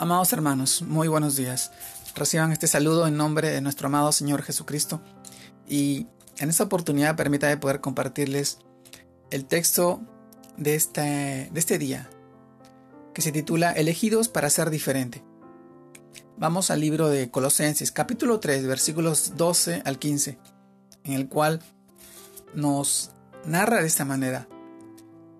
[0.00, 1.72] Amados hermanos, muy buenos días.
[2.14, 5.00] Reciban este saludo en nombre de nuestro amado Señor Jesucristo
[5.66, 8.58] y en esta oportunidad permítame poder compartirles
[9.32, 10.00] el texto
[10.56, 12.08] de este, este día
[13.12, 15.24] que se titula Elegidos para ser diferente.
[16.36, 20.38] Vamos al libro de Colosenses capítulo 3 versículos 12 al 15
[21.02, 21.60] en el cual
[22.54, 23.10] nos
[23.44, 24.46] narra de esta manera.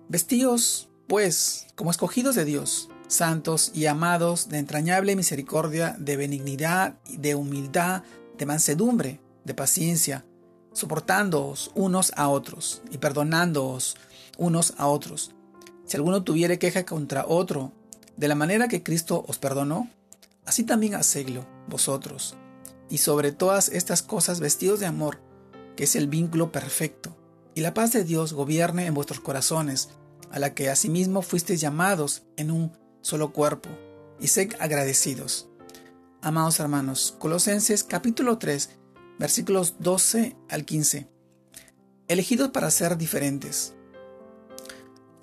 [0.09, 7.35] Vestidos pues como escogidos de Dios santos y amados de entrañable misericordia, de benignidad, de
[7.35, 8.03] humildad,
[8.37, 10.25] de mansedumbre, de paciencia,
[10.73, 13.97] soportándoos unos a otros y perdonándoos
[14.37, 15.31] unos a otros.
[15.85, 17.73] Si alguno tuviere queja contra otro,
[18.15, 19.89] de la manera que Cristo os perdonó,
[20.45, 22.35] así también hacedlo vosotros.
[22.89, 25.19] Y sobre todas estas cosas vestidos de amor,
[25.75, 27.17] que es el vínculo perfecto,
[27.55, 29.89] y la paz de Dios gobierne en vuestros corazones,
[30.31, 32.71] a la que asimismo fuisteis llamados en un
[33.01, 33.69] solo cuerpo,
[34.19, 35.47] y sed agradecidos.
[36.21, 38.69] Amados hermanos, Colosenses capítulo 3,
[39.17, 41.07] versículos 12 al 15.
[42.07, 43.73] Elegidos para ser diferentes.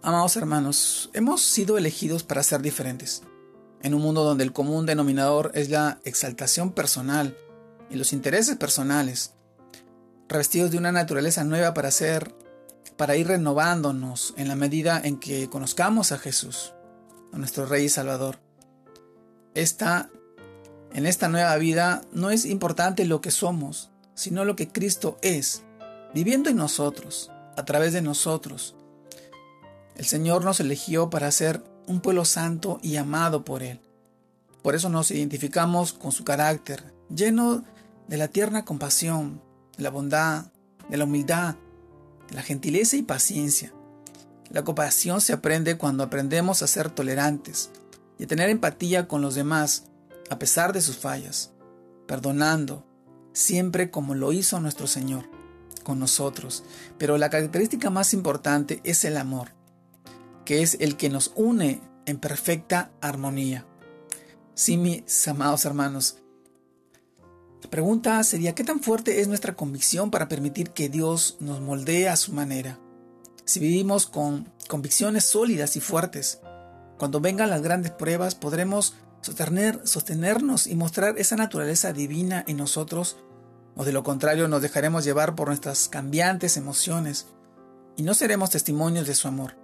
[0.03, 3.23] Amados hermanos, hemos sido elegidos para ser diferentes.
[3.83, 7.37] En un mundo donde el común denominador es la exaltación personal
[7.91, 9.35] y los intereses personales,
[10.29, 12.35] revestidos de una naturaleza nueva para ser,
[12.97, 16.73] para ir renovándonos en la medida en que conozcamos a Jesús
[17.39, 18.39] nuestro Rey y Salvador.
[19.55, 25.63] En esta nueva vida no es importante lo que somos, sino lo que Cristo es,
[26.15, 28.77] viviendo en nosotros, a través de nosotros.
[29.95, 33.81] El Señor nos eligió para ser un pueblo santo y amado por Él.
[34.63, 37.65] Por eso nos identificamos con su carácter, lleno
[38.09, 39.41] de la tierna compasión,
[39.77, 40.47] de la bondad,
[40.89, 41.57] de la humildad,
[42.29, 43.73] de la gentileza y paciencia.
[44.51, 47.71] La compasión se aprende cuando aprendemos a ser tolerantes
[48.19, 49.85] y a tener empatía con los demás
[50.31, 51.53] a pesar de sus fallas,
[52.07, 52.85] perdonando,
[53.33, 55.29] siempre como lo hizo nuestro Señor
[55.83, 56.65] con nosotros.
[56.99, 59.51] Pero la característica más importante es el amor,
[60.45, 63.67] que es el que nos une en perfecta armonía.
[64.55, 66.19] Sí, mis amados hermanos,
[67.63, 72.09] la pregunta sería, ¿qué tan fuerte es nuestra convicción para permitir que Dios nos moldee
[72.09, 72.79] a su manera?
[73.47, 76.41] Si vivimos con convicciones sólidas y fuertes,
[76.99, 83.17] cuando vengan las grandes pruebas podremos sostener, sostenernos y mostrar esa naturaleza divina en nosotros,
[83.77, 87.27] o de lo contrario nos dejaremos llevar por nuestras cambiantes emociones
[87.97, 89.55] y no seremos testimonios de su amor.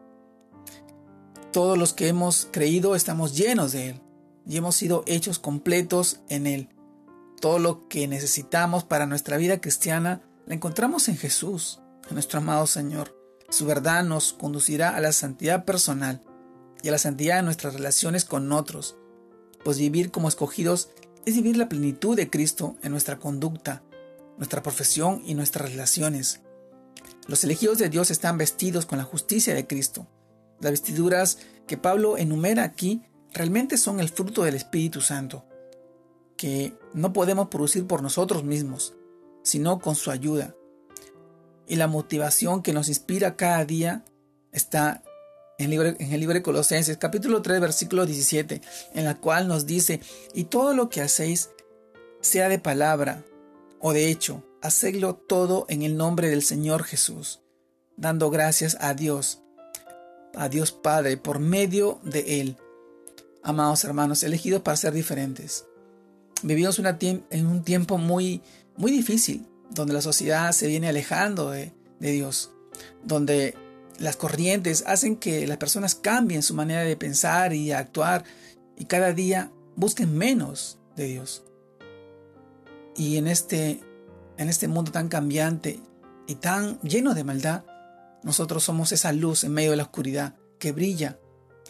[1.51, 4.01] Todos los que hemos creído estamos llenos de Él
[4.47, 6.69] y hemos sido hechos completos en Él.
[7.41, 13.22] Todo lo que necesitamos para nuestra vida cristiana la encontramos en Jesús, nuestro amado Señor.
[13.53, 16.23] Su verdad nos conducirá a la santidad personal
[16.83, 18.97] y a la santidad de nuestras relaciones con otros,
[19.63, 20.89] pues vivir como escogidos
[21.27, 23.83] es vivir la plenitud de Cristo en nuestra conducta,
[24.39, 26.41] nuestra profesión y nuestras relaciones.
[27.27, 30.07] Los elegidos de Dios están vestidos con la justicia de Cristo.
[30.59, 31.37] Las vestiduras
[31.67, 33.03] que Pablo enumera aquí
[33.35, 35.45] realmente son el fruto del Espíritu Santo,
[36.39, 38.95] que no podemos producir por nosotros mismos,
[39.43, 40.55] sino con su ayuda
[41.67, 44.05] y la motivación que nos inspira cada día
[44.53, 45.03] está
[45.59, 48.61] en el, libro, de Colosenses, capítulo 3, versículo 17,
[48.95, 50.01] en la cual nos dice,
[50.35, 51.51] y todo lo que hacéis,
[52.21, 53.25] sea de palabra
[53.81, 57.41] o de hecho, hacedlo todo en el nombre del Señor Jesús,
[57.97, 59.41] dando gracias a Dios,
[60.35, 62.57] a Dios Padre, por medio de Él.
[63.43, 65.67] Amados hermanos, elegidos para ser diferentes.
[66.43, 68.41] Vivimos una en un tiempo muy,
[68.77, 72.51] muy difícil, donde la sociedad se viene alejando de, Dios,
[73.05, 73.57] donde
[73.99, 78.25] las corrientes hacen que las personas cambien su manera de pensar y actuar
[78.77, 81.45] y cada día busquen menos de Dios.
[82.97, 83.81] Y en este,
[84.37, 85.81] en este mundo tan cambiante
[86.27, 87.65] y tan lleno de maldad,
[88.23, 91.19] nosotros somos esa luz en medio de la oscuridad que brilla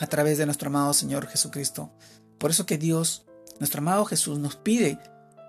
[0.01, 1.93] a través de nuestro amado Señor Jesucristo.
[2.39, 3.27] Por eso que Dios,
[3.61, 4.99] nuestro amado Jesús, nos pide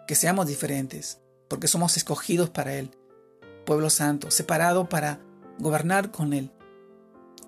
[0.08, 1.20] que seamos diferentes,
[1.54, 2.90] porque somos escogidos para Él,
[3.64, 5.20] pueblo santo, separado para
[5.60, 6.52] gobernar con Él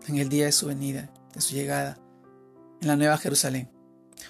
[0.08, 1.98] en el día de su venida, de su llegada,
[2.82, 3.68] en la nueva Jerusalén.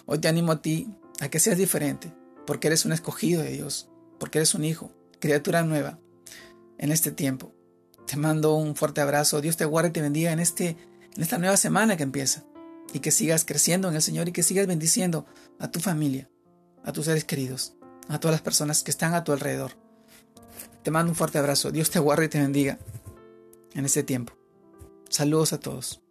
[0.05, 0.87] Hoy te animo a ti
[1.19, 2.13] a que seas diferente,
[2.47, 5.99] porque eres un escogido de Dios, porque eres un hijo, criatura nueva
[6.77, 7.53] en este tiempo.
[8.07, 10.77] Te mando un fuerte abrazo, Dios te guarde y te bendiga en, este,
[11.17, 12.45] en esta nueva semana que empieza,
[12.93, 15.25] y que sigas creciendo en el Señor y que sigas bendiciendo
[15.59, 16.29] a tu familia,
[16.85, 17.75] a tus seres queridos
[18.07, 19.71] a todas las personas que están a tu alrededor.
[20.83, 21.71] Te mando un fuerte abrazo.
[21.71, 22.77] Dios te guarde y te bendiga
[23.73, 24.33] en este tiempo.
[25.09, 26.04] Saludos a todos.